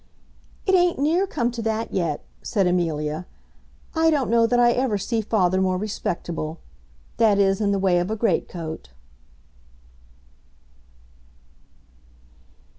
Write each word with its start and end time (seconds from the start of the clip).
"It 0.65 0.73
ain't 0.73 0.97
near 0.97 1.27
come 1.27 1.51
to 1.51 1.61
that 1.61 1.93
yet," 1.93 2.23
said 2.41 2.65
Amelia. 2.65 3.27
"I 3.93 4.09
don't 4.09 4.31
know 4.31 4.47
that 4.47 4.59
I 4.59 4.71
ever 4.71 4.97
see 4.97 5.21
father 5.21 5.61
more 5.61 5.77
respectable, 5.77 6.57
that 7.17 7.37
is, 7.37 7.61
in 7.61 7.71
the 7.71 7.77
way 7.77 7.99
of 7.99 8.09
a 8.09 8.15
great 8.15 8.49
coat." 8.49 8.89